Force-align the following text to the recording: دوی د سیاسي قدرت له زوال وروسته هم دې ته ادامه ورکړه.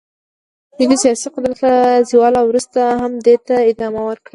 دوی 0.75 0.85
د 0.89 0.93
سیاسي 1.03 1.27
قدرت 1.35 1.57
له 1.65 1.73
زوال 2.09 2.33
وروسته 2.43 2.79
هم 3.01 3.11
دې 3.25 3.35
ته 3.47 3.55
ادامه 3.71 4.01
ورکړه. 4.05 4.29